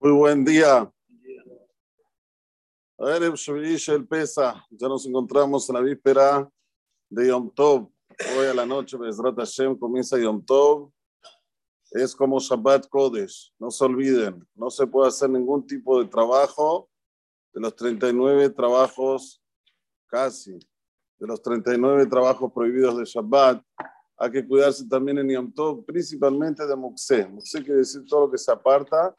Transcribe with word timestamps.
Muy 0.00 0.12
buen 0.12 0.44
día. 0.44 0.88
Ver, 2.98 3.22
el 3.24 4.06
Pesa, 4.06 4.64
ya 4.70 4.86
nos 4.86 5.04
encontramos 5.04 5.68
en 5.68 5.74
la 5.74 5.80
víspera 5.80 6.48
de 7.10 7.26
Yom 7.26 7.52
Tov. 7.52 7.90
Hoy 8.36 8.46
a 8.46 8.54
la 8.54 8.64
noche, 8.64 8.96
Bezrat 8.96 9.34
Hashem, 9.34 9.76
comienza 9.76 10.16
Yom 10.16 10.44
Tov. 10.44 10.92
Es 11.90 12.14
como 12.14 12.38
Shabbat 12.38 12.86
Kodesh. 12.88 13.52
No 13.58 13.72
se 13.72 13.84
olviden, 13.84 14.46
no 14.54 14.70
se 14.70 14.86
puede 14.86 15.08
hacer 15.08 15.30
ningún 15.30 15.66
tipo 15.66 16.00
de 16.00 16.08
trabajo 16.08 16.88
de 17.52 17.60
los 17.60 17.74
39 17.74 18.50
trabajos, 18.50 19.42
casi, 20.06 20.60
de 21.18 21.26
los 21.26 21.42
39 21.42 22.06
trabajos 22.06 22.52
prohibidos 22.52 22.98
de 22.98 23.04
Shabbat. 23.04 23.64
Hay 24.16 24.30
que 24.30 24.46
cuidarse 24.46 24.86
también 24.86 25.18
en 25.18 25.28
Yom 25.28 25.52
Tov, 25.52 25.84
principalmente 25.84 26.64
de 26.64 26.76
Muxé. 26.76 27.26
Muxé 27.26 27.64
quiere 27.64 27.80
decir 27.80 28.04
todo 28.06 28.26
lo 28.26 28.30
que 28.30 28.38
se 28.38 28.52
aparta 28.52 29.12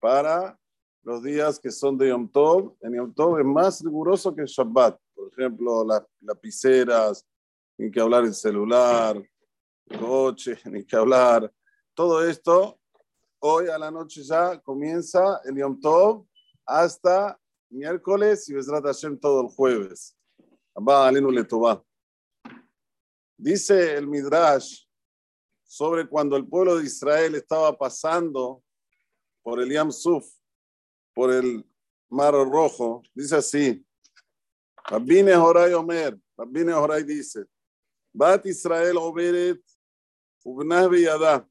para 0.00 0.58
los 1.02 1.22
días 1.22 1.58
que 1.58 1.70
son 1.70 1.96
de 1.96 2.08
Yom 2.08 2.28
Tov. 2.28 2.76
En 2.80 2.94
Yom 2.94 3.14
Tov 3.14 3.38
es 3.38 3.44
más 3.44 3.82
riguroso 3.82 4.34
que 4.34 4.44
Shabbat. 4.44 4.98
Por 5.14 5.32
ejemplo, 5.32 5.84
las 5.84 6.02
lapiceras, 6.20 7.24
ni 7.78 7.90
que 7.90 8.00
hablar 8.00 8.24
el 8.24 8.34
celular, 8.34 9.22
coche, 9.98 10.58
ni 10.64 10.84
que 10.84 10.96
hablar. 10.96 11.52
Todo 11.94 12.26
esto, 12.26 12.78
hoy 13.38 13.68
a 13.68 13.78
la 13.78 13.90
noche 13.90 14.22
ya 14.22 14.60
comienza 14.60 15.40
el 15.44 15.56
Yom 15.56 15.80
Tov 15.80 16.26
hasta 16.64 17.38
miércoles 17.70 18.48
y 18.48 18.54
Besrat 18.54 18.84
Hashem 18.84 19.18
todo 19.18 19.42
el 19.42 19.48
jueves. 19.48 20.16
Dice 23.38 23.94
el 23.94 24.06
Midrash 24.06 24.86
sobre 25.62 26.08
cuando 26.08 26.36
el 26.36 26.46
pueblo 26.46 26.76
de 26.76 26.84
Israel 26.84 27.34
estaba 27.34 27.76
pasando 27.76 28.62
por 29.46 29.60
el 29.60 29.70
Yam 29.70 29.92
Suf, 29.92 30.26
por 31.14 31.32
el 31.32 31.64
Mar 32.08 32.34
Rojo, 32.34 33.04
dice 33.14 33.36
así, 33.36 33.86
Rabbine 34.84 35.36
Horay 35.36 35.72
Omer, 35.72 36.18
Rabbine 36.36 36.72
Horay 36.72 37.04
dice, 37.04 37.44
Bat 38.12 38.44
Israel 38.46 38.96
Oberet 38.96 39.62
Ubnah 40.42 40.90
Yadá. 40.90 41.48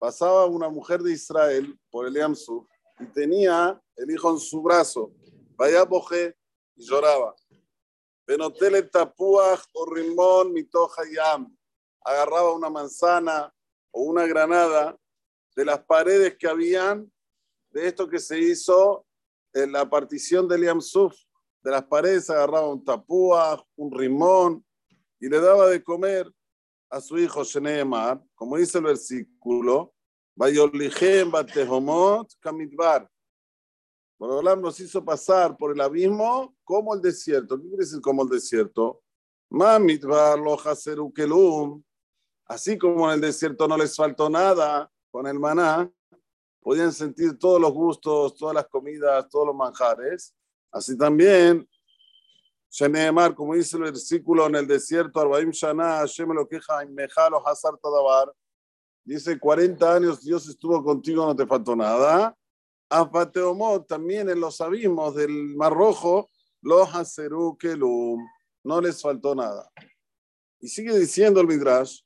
Pasaba 0.00 0.46
una 0.46 0.68
mujer 0.68 1.00
de 1.00 1.12
Israel 1.12 1.78
por 1.92 2.08
el 2.08 2.14
Yam 2.14 2.34
Suf 2.34 2.66
y 2.98 3.06
tenía 3.06 3.80
el 3.94 4.10
hijo 4.10 4.32
en 4.32 4.40
su 4.40 4.60
brazo, 4.60 5.12
vaya 5.56 5.84
boje 5.84 6.36
y 6.74 6.84
lloraba. 6.84 7.36
Benotele 8.26 8.82
tapuach 8.82 9.62
o 9.74 9.94
rimón 9.94 10.52
mitoja 10.52 11.02
yam. 11.08 11.56
Agarraba 12.00 12.52
una 12.52 12.68
manzana 12.68 13.54
o 13.92 14.02
una 14.02 14.26
granada 14.26 14.98
de 15.54 15.64
las 15.64 15.84
paredes 15.84 16.36
que 16.36 16.48
habían 16.48 17.10
de 17.70 17.88
esto 17.88 18.08
que 18.08 18.18
se 18.18 18.38
hizo 18.38 19.06
en 19.52 19.72
la 19.72 19.88
partición 19.88 20.48
del 20.48 20.64
Yamsuf. 20.64 21.14
De 21.62 21.70
las 21.70 21.84
paredes 21.84 22.28
agarraba 22.30 22.68
un 22.68 22.84
tapúa, 22.84 23.64
un 23.76 23.90
rimón 23.92 24.64
y 25.18 25.28
le 25.28 25.40
daba 25.40 25.68
de 25.68 25.82
comer 25.82 26.30
a 26.90 27.00
su 27.00 27.18
hijo 27.18 27.42
Sheneemar, 27.42 28.22
como 28.34 28.56
dice 28.56 28.78
el 28.78 28.84
versículo, 28.84 29.94
Bayolijem 30.36 31.30
Batehomot 31.30 32.32
Kamidbar. 32.40 33.08
Borolam 34.18 34.60
nos 34.60 34.78
hizo 34.80 35.04
pasar 35.04 35.56
por 35.56 35.72
el 35.72 35.80
abismo 35.80 36.54
como 36.62 36.94
el 36.94 37.00
desierto. 37.00 37.56
¿Qué 37.56 37.68
quiere 37.68 37.84
decir 37.84 38.00
como 38.00 38.22
el 38.22 38.28
desierto? 38.28 39.02
Mamidbar 39.50 40.38
lo 40.38 40.56
Kelum. 41.12 41.82
Así 42.46 42.78
como 42.78 43.08
en 43.08 43.14
el 43.14 43.20
desierto 43.20 43.66
no 43.66 43.76
les 43.76 43.96
faltó 43.96 44.28
nada, 44.28 44.90
con 45.14 45.28
el 45.28 45.38
maná, 45.38 45.88
podían 46.60 46.92
sentir 46.92 47.38
todos 47.38 47.60
los 47.60 47.72
gustos, 47.72 48.34
todas 48.34 48.52
las 48.52 48.66
comidas, 48.66 49.28
todos 49.28 49.46
los 49.46 49.54
manjares. 49.54 50.34
Así 50.72 50.98
también, 50.98 51.68
Sheneemar, 52.68 53.32
como 53.32 53.54
dice 53.54 53.76
el 53.76 53.84
versículo 53.84 54.44
en 54.48 54.56
el 54.56 54.66
desierto, 54.66 55.20
Arbaim 55.20 55.52
Shana, 55.52 55.98
Hashem 55.98 56.32
lo 56.32 56.48
queja, 56.48 56.84
Mejalo 56.86 57.46
Hazar 57.46 57.78
Tadabar, 57.80 58.34
dice 59.04 59.38
40 59.38 59.94
años 59.94 60.20
Dios 60.20 60.48
estuvo 60.48 60.82
contigo, 60.82 61.24
no 61.24 61.36
te 61.36 61.46
faltó 61.46 61.76
nada. 61.76 62.36
Afateomot, 62.90 63.86
también 63.86 64.28
en 64.28 64.40
los 64.40 64.60
abismos 64.60 65.14
del 65.14 65.54
Mar 65.54 65.72
Rojo, 65.74 66.28
los 66.60 66.88
Kelum, 67.60 68.20
no 68.64 68.80
les 68.80 69.00
faltó 69.00 69.36
nada. 69.36 69.70
Y 70.58 70.66
sigue 70.66 70.98
diciendo 70.98 71.40
el 71.40 71.46
Midrash, 71.46 72.00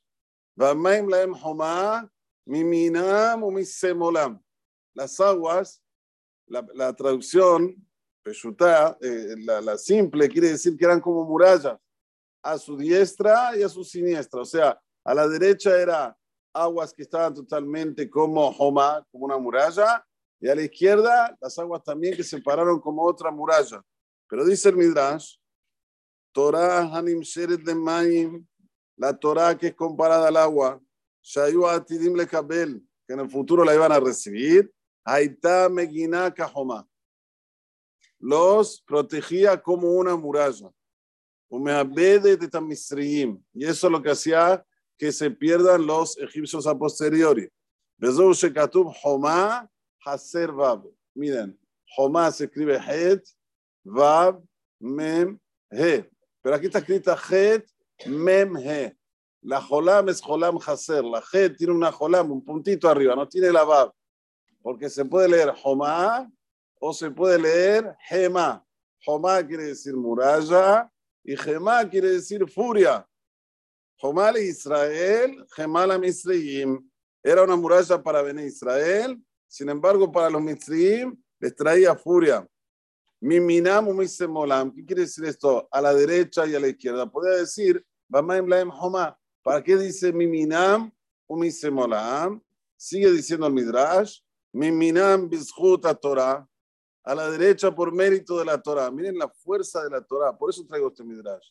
Vamaim 0.55 1.09
Laem 1.09 1.33
Homa, 1.33 2.07
Miminam 2.49 3.63
semolam. 3.63 4.41
Las 4.95 5.19
aguas, 5.19 5.83
la, 6.47 6.65
la 6.73 6.95
traducción, 6.95 7.75
eh, 8.25 9.35
la, 9.37 9.77
simple, 9.77 10.27
quiere 10.27 10.49
decir 10.49 10.75
que 10.75 10.83
eran 10.83 10.99
como 10.99 11.23
murallas, 11.25 11.77
a 12.41 12.57
su 12.57 12.75
diestra 12.75 13.55
y 13.55 13.61
a 13.61 13.69
su 13.69 13.83
siniestra. 13.83 14.41
O 14.41 14.45
sea, 14.45 14.81
a 15.05 15.13
la 15.13 15.27
derecha 15.27 15.79
era 15.79 16.17
aguas 16.51 16.91
que 16.91 17.03
estaban 17.03 17.35
totalmente 17.35 18.09
como 18.09 18.47
Homa, 18.49 19.05
como 19.11 19.25
una 19.25 19.37
muralla, 19.37 20.03
y 20.41 20.49
a 20.49 20.55
la 20.55 20.63
izquierda 20.63 21.37
las 21.39 21.57
aguas 21.59 21.83
también 21.83 22.15
que 22.15 22.23
se 22.23 22.41
pararon 22.41 22.79
como 22.79 23.03
otra 23.03 23.29
muralla. 23.29 23.79
Pero 24.27 24.43
dice 24.43 24.69
el 24.69 24.75
Midrash, 24.75 25.35
Torah 26.33 26.81
Hanim 26.81 27.19
Sheret 27.19 27.61
de 27.61 27.75
Maim, 27.75 28.47
la 28.97 29.15
Torah 29.15 29.55
que 29.55 29.67
es 29.67 29.75
comparada 29.75 30.29
al 30.29 30.37
agua, 30.37 30.81
Shayu 31.29 31.67
Atidim 31.67 32.15
Lekabel, 32.15 32.81
que 33.05 33.13
en 33.13 33.19
el 33.19 33.29
futuro 33.29 33.63
la 33.63 33.75
iban 33.75 33.91
a 33.91 33.99
recibir, 33.99 34.71
Aita 35.05 35.69
Megina 35.69 36.33
Kahoma. 36.33 36.89
Los 38.17 38.81
protegía 38.81 39.61
como 39.61 39.93
una 39.93 40.15
muralla. 40.15 40.71
Y 41.51 41.69
eso 43.63 43.87
es 43.87 43.91
lo 43.91 44.01
que 44.01 44.09
hacía 44.09 44.65
que 44.97 45.11
se 45.11 45.29
pierdan 45.29 45.85
los 45.85 46.17
egipcios 46.17 46.65
a 46.65 46.75
posteriori. 46.75 47.47
Miren, 51.13 51.59
Homa 51.95 52.31
se 52.31 52.45
escribe 52.45 52.79
Het, 52.79 53.23
Vav, 53.83 54.41
Mem, 54.79 55.39
He. 55.69 56.09
Pero 56.41 56.55
aquí 56.55 56.65
está 56.65 56.79
escrita 56.79 57.15
Het, 57.15 57.69
Mem, 58.07 58.57
He. 58.57 58.98
La 59.49 59.59
jolam 59.59 60.09
es 60.09 60.21
jolam 60.21 60.59
haser. 60.59 61.03
La 61.03 61.23
G 61.23 61.57
tiene 61.57 61.73
una 61.73 61.91
jolam, 61.91 62.31
un 62.31 62.45
puntito 62.45 62.87
arriba, 62.87 63.15
no 63.15 63.27
tiene 63.27 63.51
la 63.51 63.63
bab. 63.63 63.91
Porque 64.61 64.91
se 64.91 65.03
puede 65.05 65.27
leer 65.27 65.51
jomá 65.55 66.31
o 66.79 66.93
se 66.93 67.09
puede 67.09 67.39
leer 67.39 67.95
gema. 68.07 68.63
Jomá 69.03 69.41
quiere 69.47 69.63
decir 69.63 69.95
muralla 69.95 70.91
y 71.23 71.35
gema 71.35 71.89
quiere 71.89 72.11
decir 72.11 72.47
furia. 72.47 73.03
Jomal 73.97 74.37
Israel, 74.37 75.43
gemal 75.55 75.99
Misraim. 75.99 76.87
Era 77.23 77.43
una 77.43 77.55
muralla 77.55 78.03
para 78.03 78.21
venir 78.21 78.45
Israel, 78.45 79.19
sin 79.47 79.67
embargo, 79.69 80.11
para 80.11 80.29
los 80.29 80.43
Misraim 80.43 81.19
les 81.39 81.55
traía 81.55 81.95
furia. 81.95 82.47
Miminam 83.19 83.87
molam. 84.29 84.71
¿Qué 84.75 84.85
quiere 84.85 85.01
decir 85.01 85.25
esto? 85.25 85.67
A 85.71 85.81
la 85.81 85.91
derecha 85.91 86.45
y 86.45 86.53
a 86.53 86.59
la 86.59 86.67
izquierda. 86.67 87.09
Podría 87.09 87.37
decir, 87.37 87.83
Bamaim 88.07 88.47
Laem 88.47 88.69
Homa. 88.69 89.18
¿Para 89.43 89.63
qué 89.63 89.77
dice 89.77 90.11
Miminam 90.11 90.91
o 91.27 91.37
Misemolam? 91.37 92.41
Sigue 92.77 93.11
diciendo 93.11 93.47
el 93.47 93.53
Midrash, 93.53 94.19
Miminam 94.53 95.29
Bizhuta 95.29 95.93
Torah, 95.93 96.47
a 97.03 97.15
la 97.15 97.29
derecha 97.29 97.73
por 97.73 97.93
mérito 97.93 98.37
de 98.37 98.45
la 98.45 98.61
Torah. 98.61 98.91
Miren 98.91 99.17
la 99.17 99.29
fuerza 99.29 99.83
de 99.83 99.89
la 99.89 100.01
Torah, 100.01 100.37
por 100.37 100.49
eso 100.49 100.65
traigo 100.65 100.89
este 100.89 101.03
Midrash. 101.03 101.49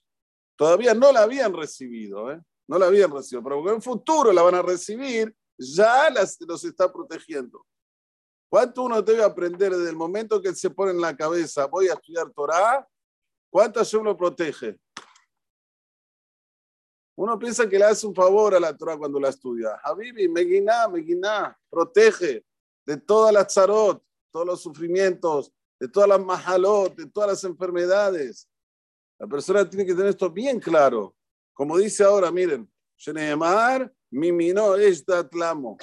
Todavía 0.57 0.95
no 0.95 1.13
la 1.13 1.23
habían 1.23 1.53
recibido, 1.53 2.31
¿eh? 2.33 2.41
no 2.67 2.79
la 2.79 2.87
habían 2.87 3.11
recibido, 3.11 3.43
pero 3.43 3.75
en 3.75 3.83
futuro 3.83 4.33
la 4.33 4.43
van 4.43 4.57
a 4.57 4.63
recibir, 4.63 5.35
ya 5.57 6.11
las, 6.11 6.37
los 6.41 6.65
está 6.65 6.93
protegiendo. 6.93 7.65
¿Cuánto 8.51 8.83
uno 8.83 9.03
debe 9.03 9.23
aprender 9.23 9.75
desde 9.75 9.91
el 9.91 9.97
momento 9.97 10.41
que 10.41 10.55
se 10.55 10.71
pone 10.71 10.93
en 10.93 11.01
la 11.01 11.17
cabeza, 11.17 11.67
voy 11.67 11.89
a 11.89 11.95
estudiar 11.95 12.31
Torah? 12.31 12.87
¿Cuánto 13.51 13.85
se 13.85 13.97
uno 13.97 14.17
protege? 14.17 14.79
Uno 17.19 17.37
piensa 17.37 17.69
que 17.69 17.81
le 17.81 17.85
hace 17.85 18.07
un 18.07 18.15
favor 18.15 18.55
a 18.55 18.61
la 18.61 18.77
Torah 18.77 18.97
cuando 18.97 19.19
la 19.19 19.31
estudia. 19.31 19.81
Habibi, 19.83 20.29
Meguiná, 20.29 20.87
Meguiná, 20.87 21.59
protege 21.69 22.45
de 22.87 22.97
todas 22.97 23.33
las 23.33 23.53
zarot, 23.53 24.01
todos 24.31 24.47
los 24.47 24.63
sufrimientos, 24.63 25.53
de 25.81 25.89
todas 25.89 26.09
las 26.09 26.21
mahalot, 26.25 26.95
de 26.95 27.07
todas 27.11 27.31
las 27.31 27.43
enfermedades. 27.43 28.49
La 29.19 29.27
persona 29.27 29.69
tiene 29.69 29.85
que 29.85 29.95
tener 29.95 30.11
esto 30.11 30.31
bien 30.31 30.61
claro. 30.61 31.13
Como 31.55 31.77
dice 31.77 32.05
ahora, 32.05 32.31
miren, 32.31 32.71
Sheneemar, 32.97 33.93
Mimino 34.13 34.77
Eshdatlamo. 34.77 35.77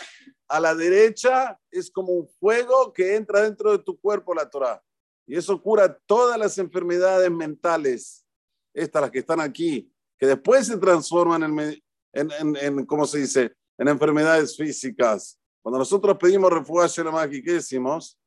A 0.48 0.58
la 0.62 0.74
derecha 0.74 1.60
es 1.70 1.92
como 1.92 2.14
un 2.14 2.30
fuego 2.40 2.94
que 2.94 3.14
entra 3.14 3.42
dentro 3.42 3.74
de 3.74 3.80
tu 3.80 4.00
cuerpo, 4.00 4.34
la 4.34 4.50
Torah. 4.50 4.82
Y 5.28 5.36
eso 5.36 5.62
cura 5.62 6.00
todas 6.06 6.40
las 6.40 6.58
enfermedades 6.60 7.30
mentales. 7.30 8.26
Estas, 8.74 9.02
las 9.02 9.12
que 9.12 9.20
están 9.20 9.42
aquí, 9.42 9.92
que 10.18 10.28
después 10.28 10.68
se 10.68 10.78
transforman 10.78 11.44
en, 11.44 11.82
en, 12.14 12.56
en, 12.56 12.86
¿cómo 12.86 13.06
se 13.06 13.20
dice?, 13.20 13.56
en 13.78 13.88
enfermedades 13.88 14.56
físicas. 14.56 15.40
Cuando 15.62 15.80
nosotros 15.80 16.18
pedimos 16.18 16.52
refugia 16.52 16.86
aquí, 17.20 17.44
¿qué 17.44 17.54
decimos? 17.54 18.18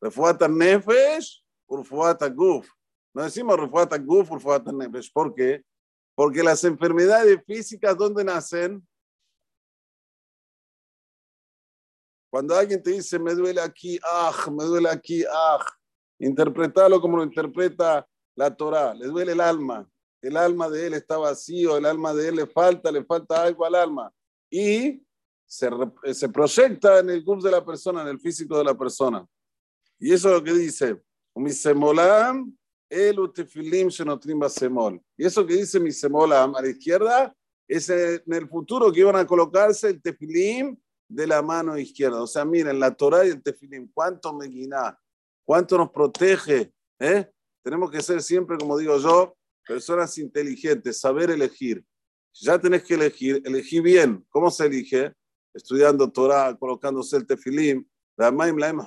Refuata 0.00 0.48
nefesh, 0.48 1.42
urfuata 1.66 2.28
guf. 2.28 2.68
No 3.14 3.22
decimos 3.22 3.58
refuata 3.58 3.96
guf, 3.96 4.30
urfuata 4.30 4.72
nefesh. 4.72 5.10
¿Por 5.12 5.34
qué? 5.34 5.62
Porque 6.14 6.42
las 6.42 6.64
enfermedades 6.64 7.40
físicas, 7.46 7.96
¿dónde 7.96 8.24
nacen? 8.24 8.86
Cuando 12.30 12.54
alguien 12.54 12.82
te 12.82 12.90
dice, 12.90 13.18
me 13.18 13.34
duele 13.34 13.60
aquí, 13.60 13.98
ah, 14.04 14.32
me 14.52 14.64
duele 14.64 14.88
aquí, 14.88 15.24
ah, 15.24 15.64
interpretalo 16.18 17.00
como 17.00 17.16
lo 17.16 17.24
interpreta 17.24 18.06
la 18.36 18.54
Torah, 18.54 18.94
le 18.94 19.06
duele 19.06 19.32
el 19.32 19.40
alma, 19.40 19.88
el 20.22 20.36
alma 20.36 20.68
de 20.68 20.86
él 20.86 20.94
está 20.94 21.16
vacío, 21.16 21.76
el 21.76 21.86
alma 21.86 22.12
de 22.14 22.28
él 22.28 22.36
le 22.36 22.46
falta, 22.46 22.92
le 22.92 23.04
falta 23.04 23.42
algo 23.42 23.64
al 23.64 23.74
alma. 23.74 24.12
Y 24.50 25.02
se, 25.46 25.68
se 26.12 26.28
proyecta 26.28 26.98
en 26.98 27.10
el 27.10 27.24
curso 27.24 27.46
de 27.46 27.52
la 27.52 27.64
persona, 27.64 28.02
en 28.02 28.08
el 28.08 28.20
físico 28.20 28.58
de 28.58 28.64
la 28.64 28.76
persona. 28.76 29.26
Y 29.98 30.12
eso 30.12 30.28
es 30.28 30.34
lo 30.34 30.44
que 30.44 30.52
dice, 30.52 31.00
misemolam 31.34 32.56
el 32.88 33.20
utefilim 33.20 33.88
semol. 33.90 35.00
Y 35.16 35.24
eso 35.24 35.46
que 35.46 35.54
dice 35.54 35.78
misemolam 35.78 36.54
a 36.56 36.62
la 36.62 36.68
izquierda 36.68 37.34
es 37.68 37.88
en 37.88 38.32
el 38.32 38.48
futuro 38.48 38.90
que 38.90 39.00
iban 39.00 39.14
a 39.16 39.26
colocarse 39.26 39.88
el 39.88 40.02
tefilim 40.02 40.76
de 41.08 41.26
la 41.26 41.40
mano 41.40 41.78
izquierda. 41.78 42.20
O 42.20 42.26
sea, 42.26 42.44
miren, 42.44 42.80
la 42.80 42.92
Torah 42.92 43.24
y 43.24 43.30
el 43.30 43.42
tefilim, 43.42 43.88
cuánto 43.94 44.32
me 44.32 44.46
guina, 44.46 44.98
cuánto 45.44 45.78
nos 45.78 45.90
protege. 45.90 46.72
¿eh? 46.98 47.30
Tenemos 47.62 47.90
que 47.90 48.02
ser 48.02 48.22
siempre, 48.22 48.58
como 48.58 48.76
digo 48.76 48.98
yo, 48.98 49.36
personas 49.70 50.18
inteligentes, 50.18 50.98
saber 50.98 51.30
elegir. 51.30 51.84
Ya 52.34 52.58
tenés 52.58 52.82
que 52.82 52.94
elegir, 52.94 53.40
elegí 53.44 53.78
bien. 53.78 54.26
¿Cómo 54.28 54.50
se 54.50 54.66
elige? 54.66 55.14
Estudiando 55.54 56.10
Torah, 56.10 56.56
colocándose 56.58 57.16
el 57.16 57.24
tefilim, 57.24 57.86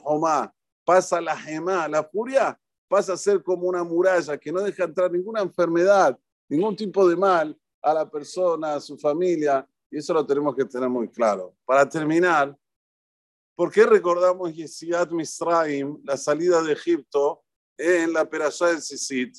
homa, 0.03 0.53
pasa 0.83 1.21
la 1.21 1.38
gema, 1.38 1.88
la 1.88 2.03
furia, 2.03 2.59
pasa 2.89 3.13
a 3.13 3.18
ser 3.18 3.41
como 3.41 3.69
una 3.69 3.81
muralla 3.81 4.38
que 4.38 4.51
no 4.51 4.59
deja 4.59 4.83
entrar 4.83 5.09
ninguna 5.09 5.41
enfermedad, 5.41 6.19
ningún 6.50 6.75
tipo 6.75 7.07
de 7.07 7.15
mal 7.15 7.57
a 7.81 7.94
la 7.94 8.09
persona, 8.09 8.75
a 8.75 8.81
su 8.81 8.97
familia, 8.97 9.65
y 9.89 10.00
eso 10.00 10.13
lo 10.13 10.25
tenemos 10.25 10.53
que 10.53 10.65
tener 10.65 10.89
muy 10.89 11.07
claro. 11.07 11.56
Para 11.63 11.88
terminar, 11.88 12.57
¿por 13.56 13.71
qué 13.71 13.85
recordamos 13.85 14.53
Yesiat 14.53 15.12
Misraim, 15.12 16.01
la 16.03 16.18
salida 16.18 16.62
de 16.62 16.74
Egipto, 16.74 17.41
en 17.77 18.12
la 18.12 18.30
Perashá 18.30 18.68
del 18.68 18.81
Sisit? 18.81 19.38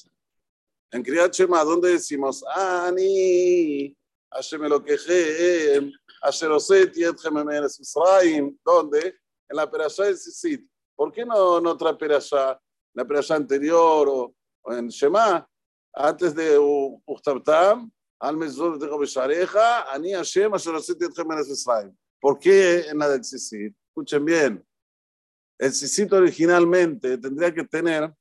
En 0.94 1.02
Kriyat 1.02 1.34
Shema, 1.34 1.64
¿dónde 1.64 1.90
decimos, 1.90 2.44
Ani, 2.54 3.92
Hashem 4.30 4.62
Elokejem, 4.62 5.90
Asher 6.22 6.52
Oset 6.52 6.94
Yetchem 6.94 7.34
Misraim? 7.44 8.56
¿Dónde? 8.64 9.16
En 9.48 9.56
la 9.56 9.68
Perashá 9.68 10.04
del 10.04 10.16
Sisit. 10.16 10.64
¿Por 10.94 11.10
qué 11.10 11.26
no 11.26 11.58
en 11.58 11.66
otra 11.66 11.98
Perashá? 11.98 12.60
La 12.94 13.04
Perashá 13.04 13.34
anterior 13.34 14.08
o, 14.08 14.36
en 14.66 14.86
Shema, 14.86 15.44
antes 15.92 16.32
de 16.32 16.60
Uchtabtam, 16.60 17.90
al 18.20 18.36
mesor 18.36 18.78
de 18.78 18.86
Beshareja, 18.96 19.92
Ani 19.92 20.12
Hashem, 20.12 20.54
Asher 20.54 20.76
Oset 20.76 21.00
Yetchem 21.00 21.26
Misraim. 21.26 21.92
¿Por 22.20 22.38
qué 22.38 22.86
en 22.86 22.98
la 22.98 23.08
del 23.08 23.24
Sisit? 23.24 23.74
Escuchen 23.88 24.24
bien. 24.24 24.64
El 25.58 25.72
Sisit 25.72 26.12
originalmente 26.12 27.18
tendría 27.18 27.52
que 27.52 27.64
tener 27.64 28.14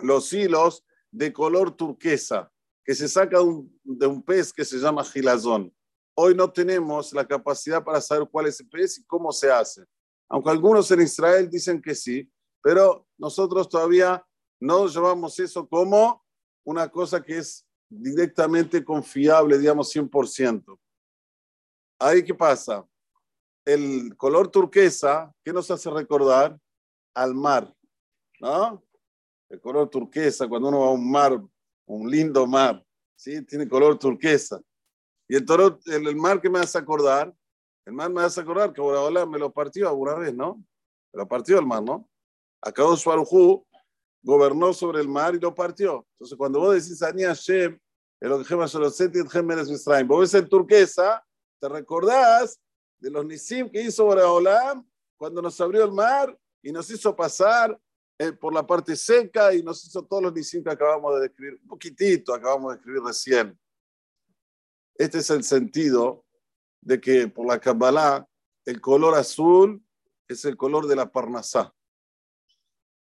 los 0.00 0.32
hilos 0.32 0.82
de 1.16 1.32
color 1.32 1.74
turquesa 1.74 2.50
que 2.84 2.94
se 2.94 3.08
saca 3.08 3.38
de 3.38 4.06
un, 4.06 4.22
pez 4.22 4.52
que 4.52 4.64
se 4.64 4.76
llama 4.76 5.02
gilazón. 5.02 5.74
Hoy 6.14 6.34
no 6.34 6.52
tenemos 6.52 7.12
la 7.12 7.26
capacidad 7.26 7.82
para 7.82 8.00
saber 8.00 8.28
cuál 8.30 8.46
es 8.46 8.60
el 8.60 8.68
pez 8.68 8.98
y 8.98 9.04
cómo 9.04 9.32
se 9.32 9.50
hace. 9.50 9.84
Aunque 10.28 10.50
algunos 10.50 10.90
en 10.90 11.00
Israel 11.00 11.48
dicen 11.50 11.80
que 11.80 11.94
sí, 11.94 12.30
pero 12.62 13.06
nosotros 13.18 13.68
todavía 13.68 14.22
no 14.60 14.86
llevamos 14.86 15.38
eso 15.40 15.66
como 15.66 16.22
una 16.64 16.88
cosa 16.88 17.22
que 17.22 17.38
es 17.38 17.66
directamente 17.88 18.84
confiable, 18.84 19.58
digamos 19.58 19.94
100%. 19.94 20.78
Ahí 21.98 22.22
qué 22.22 22.34
pasa? 22.34 22.86
El 23.64 24.14
color 24.16 24.48
turquesa, 24.48 25.32
¿qué 25.42 25.52
nos 25.52 25.70
hace 25.70 25.88
recordar? 25.90 26.58
Al 27.14 27.34
mar, 27.34 27.74
¿no? 28.38 28.85
El 29.48 29.60
color 29.60 29.88
turquesa, 29.88 30.48
cuando 30.48 30.68
uno 30.68 30.80
va 30.80 30.86
a 30.88 30.90
un 30.90 31.10
mar, 31.10 31.40
un 31.86 32.10
lindo 32.10 32.46
mar, 32.46 32.84
¿sí? 33.14 33.44
tiene 33.44 33.68
color 33.68 33.98
turquesa. 33.98 34.60
Y 35.28 35.36
el, 35.36 35.44
toro, 35.44 35.78
el, 35.86 36.16
mar 36.16 36.40
que 36.40 36.50
me 36.50 36.58
hace 36.58 36.78
acordar, 36.78 37.34
el 37.84 37.92
mar 37.92 38.10
me 38.10 38.22
hace 38.22 38.40
acordar 38.40 38.72
que 38.72 38.80
ahora 38.80 39.26
me 39.26 39.38
lo 39.38 39.52
partió 39.52 39.88
alguna 39.88 40.14
vez, 40.14 40.34
¿no? 40.34 40.56
Me 41.12 41.20
lo 41.20 41.28
partió 41.28 41.58
el 41.58 41.66
mar, 41.66 41.82
¿no? 41.82 42.08
Acabó 42.60 42.96
Suarujú, 42.96 43.66
gobernó 44.22 44.72
sobre 44.72 45.00
el 45.00 45.08
mar 45.08 45.34
y 45.34 45.40
lo 45.40 45.54
partió. 45.54 46.06
Entonces, 46.12 46.36
cuando 46.36 46.60
vos 46.60 46.74
decís 46.74 47.02
Ani 47.02 47.22
Hashem, 47.22 47.78
el 48.20 48.30
vos 50.06 50.20
ves 50.20 50.34
el 50.34 50.48
turquesa, 50.48 51.24
te 51.60 51.68
recordás 51.68 52.58
de 52.98 53.10
los 53.10 53.26
Nisim 53.26 53.70
que 53.70 53.82
hizo 53.82 54.04
Boreolam 54.04 54.88
cuando 55.18 55.42
nos 55.42 55.60
abrió 55.60 55.84
el 55.84 55.92
mar 55.92 56.36
y 56.62 56.72
nos 56.72 56.90
hizo 56.90 57.14
pasar 57.14 57.78
eh, 58.18 58.32
por 58.32 58.54
la 58.54 58.66
parte 58.66 58.96
seca 58.96 59.54
y 59.54 59.62
nos 59.62 59.84
hizo 59.84 60.02
todos 60.04 60.22
los 60.22 60.32
nisim 60.32 60.64
que 60.64 60.70
acabamos 60.70 61.14
de 61.16 61.22
describir, 61.22 61.58
un 61.60 61.68
poquitito 61.68 62.34
acabamos 62.34 62.72
de 62.72 62.78
escribir 62.78 63.02
recién. 63.02 63.58
Este 64.94 65.18
es 65.18 65.28
el 65.30 65.44
sentido 65.44 66.24
de 66.80 66.98
que 66.98 67.28
por 67.28 67.46
la 67.46 67.60
Kabbalah 67.60 68.26
el 68.64 68.80
color 68.80 69.14
azul 69.14 69.82
es 70.28 70.44
el 70.44 70.56
color 70.56 70.86
de 70.86 70.96
la 70.96 71.10
parnasá. 71.12 71.72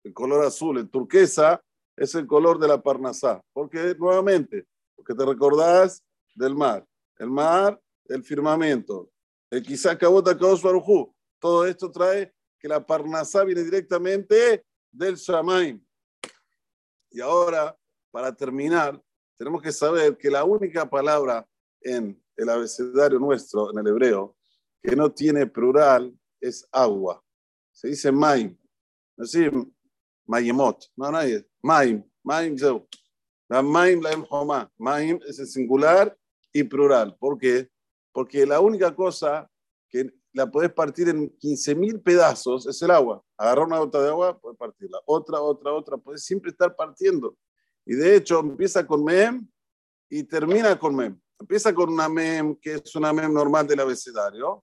El 0.04 0.14
color 0.14 0.44
azul, 0.46 0.80
el 0.80 0.90
turquesa, 0.90 1.64
es 1.96 2.14
el 2.16 2.28
color 2.28 2.60
de 2.60 2.68
la 2.68 2.82
parnasá. 2.82 3.42
Porque, 3.54 3.96
nuevamente, 3.98 4.68
porque 4.96 5.14
te 5.14 5.26
recordás 5.26 6.04
del 6.36 6.56
mar. 6.56 6.86
El 7.18 7.30
mar, 7.30 7.80
el 8.06 8.24
firmamento. 8.24 9.12
El 9.50 9.64
quizá 9.64 9.98
cabota 9.98 10.38
Todo 10.38 11.66
esto 11.66 11.92
trae 11.92 12.34
que 12.60 12.68
la 12.68 12.86
parnasá 12.86 13.44
viene 13.44 13.64
directamente 13.64 14.66
del 14.98 15.16
Shamaim. 15.16 15.84
Y 17.12 17.22
ahora, 17.22 17.78
para 18.12 18.34
terminar, 18.36 19.02
tenemos 19.38 19.62
que 19.62 19.72
saber 19.72 20.18
que 20.18 20.30
la 20.30 20.44
única 20.44 20.90
palabra 20.90 21.48
en 21.82 22.22
el 22.36 22.50
abecedario 22.50 23.20
nuestro, 23.20 23.72
en 23.72 23.80
el 23.80 23.88
hebreo, 23.88 24.36
que 24.82 24.96
no 24.96 25.12
tiene 25.12 25.48
plural 25.48 26.18
es 26.40 26.68
agua. 26.72 27.24
Se 27.72 27.90
dice 27.90 28.12
maim. 28.12 28.58
No 29.18 29.26
se 29.26 29.50
dice 29.50 29.68
mayemot. 30.26 30.86
No, 30.96 31.12
no 31.12 31.18
hay. 31.18 31.46
Maim. 31.62 32.04
Maim 32.24 32.56
La 33.48 33.62
maim 33.62 34.02
la 34.02 34.12
homa. 34.30 34.72
Maim 34.78 35.20
es 35.28 35.40
el 35.40 35.48
singular 35.48 36.18
y 36.54 36.64
plural. 36.64 37.16
¿Por 37.18 37.38
qué? 37.38 37.70
Porque 38.12 38.46
la 38.46 38.60
única 38.60 38.96
cosa 38.96 39.50
que 39.90 40.12
la 40.36 40.52
puedes 40.52 40.74
partir 40.74 41.08
en 41.08 41.32
15.000 41.40 42.04
pedazos, 42.04 42.68
es 42.68 42.82
el 42.82 42.92
agua. 42.92 43.24
Agarrar 43.38 43.66
una 43.66 43.80
gota 43.80 44.02
de 44.02 44.10
agua, 44.10 44.38
puedes 44.38 44.58
partirla. 44.58 45.00
Otra, 45.06 45.40
otra, 45.40 45.72
otra, 45.72 45.98
puedes 45.98 46.26
siempre 46.26 46.52
estar 46.52 46.76
partiendo. 46.76 47.38
Y 47.86 47.96
de 47.96 48.18
hecho, 48.18 48.42
empieza 48.42 48.86
con 48.86 49.02
mem 49.06 49.48
y 50.10 50.24
termina 50.24 50.78
con 50.78 50.94
mem. 50.94 51.18
Empieza 51.40 51.74
con 51.74 51.90
una 51.90 52.10
mem, 52.10 52.54
que 52.58 52.74
es 52.74 52.96
una 52.98 53.14
mem 53.14 53.34
normal 53.34 53.66
del 53.66 53.80
abecedario, 53.80 54.62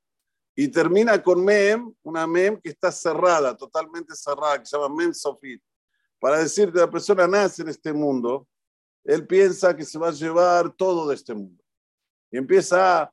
y 0.54 0.68
termina 0.68 1.22
con 1.22 1.42
mem, 1.42 1.90
una 2.02 2.26
mem 2.26 2.60
que 2.60 2.68
está 2.68 2.92
cerrada, 2.92 3.56
totalmente 3.56 4.14
cerrada, 4.14 4.58
que 4.58 4.66
se 4.66 4.76
llama 4.76 4.94
mem 4.94 5.14
sofit. 5.14 5.62
Para 6.20 6.38
decir 6.38 6.70
que 6.70 6.80
la 6.80 6.90
persona 6.90 7.26
nace 7.26 7.62
en 7.62 7.70
este 7.70 7.94
mundo, 7.94 8.46
él 9.04 9.26
piensa 9.26 9.74
que 9.74 9.86
se 9.86 9.98
va 9.98 10.08
a 10.08 10.12
llevar 10.12 10.70
todo 10.70 11.08
de 11.08 11.14
este 11.14 11.32
mundo. 11.32 11.64
Y 12.30 12.36
empieza 12.36 13.04
a 13.04 13.12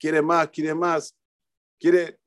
quiere 0.00 0.22
más, 0.22 0.48
quiere 0.48 0.74
más, 0.74 1.14
quiere, 1.78 2.18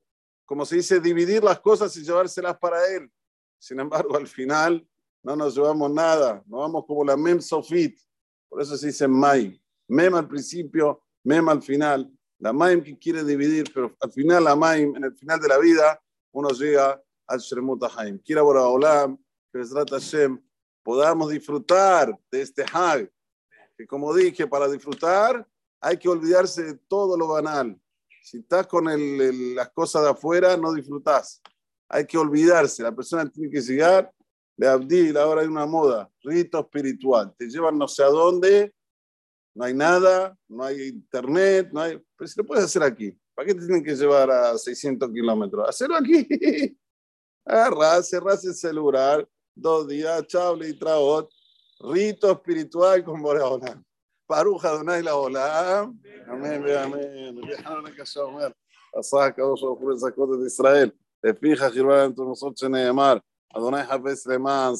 como 0.46 0.64
se 0.64 0.76
dice, 0.76 1.00
dividir 1.00 1.42
las 1.42 1.58
cosas 1.58 1.94
y 1.96 2.04
llevárselas 2.04 2.56
para 2.58 2.86
él. 2.94 3.10
Sin 3.58 3.80
embargo, 3.80 4.16
al 4.16 4.28
final 4.28 4.86
no 5.22 5.34
nos 5.34 5.56
llevamos 5.56 5.90
nada, 5.90 6.42
no 6.46 6.58
vamos 6.58 6.84
como 6.86 7.04
la 7.04 7.16
Mem 7.16 7.40
Sofit, 7.40 7.98
por 8.48 8.62
eso 8.62 8.76
se 8.76 8.86
dice 8.86 9.08
Maim. 9.08 9.58
Mem 9.88 10.14
al 10.14 10.28
principio, 10.28 11.02
Mem 11.24 11.48
al 11.48 11.60
final. 11.60 12.10
La 12.38 12.52
Maim 12.52 12.82
que 12.82 12.96
quiere 12.98 13.24
dividir, 13.24 13.72
pero 13.72 13.96
al 14.00 14.12
final 14.12 14.44
la 14.44 14.54
Maim, 14.54 14.94
en 14.96 15.04
el 15.04 15.14
final 15.16 15.40
de 15.40 15.48
la 15.48 15.58
vida, 15.58 16.00
uno 16.32 16.50
llega 16.50 17.02
al 17.26 17.38
Shremut 17.40 17.82
Haim. 17.96 18.18
Quiera 18.18 18.44
Olam, 18.44 19.18
que 19.52 19.62
Hashem, 19.90 20.40
podamos 20.82 21.30
disfrutar 21.30 22.16
de 22.30 22.42
este 22.42 22.64
Hag, 22.70 23.10
que 23.76 23.86
como 23.86 24.14
dije, 24.14 24.46
para 24.46 24.68
disfrutar 24.68 25.48
hay 25.84 25.98
que 25.98 26.08
olvidarse 26.08 26.62
de 26.62 26.74
todo 26.88 27.14
lo 27.14 27.28
banal. 27.28 27.78
Si 28.22 28.38
estás 28.38 28.66
con 28.66 28.86
las 29.54 29.70
cosas 29.70 30.02
de 30.02 30.10
afuera, 30.10 30.56
no 30.56 30.72
disfrutás. 30.72 31.42
Hay 31.90 32.06
que 32.06 32.16
olvidarse. 32.16 32.82
La 32.82 32.96
persona 32.96 33.30
tiene 33.30 33.50
que 33.50 33.60
llegar 33.60 34.10
de 34.56 34.66
Abdil. 34.66 35.14
Ahora 35.18 35.42
hay 35.42 35.46
una 35.46 35.66
moda, 35.66 36.10
rito 36.22 36.58
espiritual. 36.58 37.34
Te 37.36 37.50
llevan 37.50 37.76
no 37.76 37.86
sé 37.86 38.02
a 38.02 38.06
dónde, 38.06 38.74
no 39.54 39.64
hay 39.64 39.74
nada, 39.74 40.34
no 40.48 40.64
hay 40.64 40.88
internet, 40.88 41.68
no 41.70 41.82
hay. 41.82 42.02
Pero 42.16 42.28
si 42.28 42.40
lo 42.40 42.46
puedes 42.46 42.64
hacer 42.64 42.82
aquí. 42.82 43.14
¿Para 43.34 43.46
qué 43.46 43.54
te 43.54 43.66
tienen 43.66 43.84
que 43.84 43.94
llevar 43.94 44.30
a 44.30 44.56
600 44.56 45.10
kilómetros? 45.10 45.68
Hacerlo 45.68 45.96
aquí. 45.96 46.26
Agarrar, 47.44 48.02
cerrarse 48.02 48.48
el 48.48 48.54
celular, 48.54 49.28
dos 49.54 49.86
días, 49.86 50.26
chao, 50.28 50.56
y 50.64 50.72
traot, 50.78 51.30
rito 51.80 52.32
espiritual 52.32 53.04
con 53.04 53.20
Boreola. 53.20 53.84
ברוך 54.30 54.64
אדוני 54.64 55.02
לעולם, 55.02 55.92
אמן 56.30 56.62
ואמן. 56.62 57.38
רבי 57.38 57.56
חנן 57.56 57.86
הקשה 57.86 58.20
אומר, 58.20 58.48
עשה 58.94 59.24
הקדוש 59.24 59.62
ברוך 59.62 59.80
הוא 59.80 59.92
לזכות 59.92 60.28
את 60.34 60.46
ישראל, 60.46 60.90
לפיך 61.24 61.62
חירבה 61.62 61.96
להם 61.96 62.12
תומסות 62.12 62.58
שנאמר, 62.58 63.16
אדוני 63.56 63.84
חפש 63.84 64.26
למען 64.26 64.76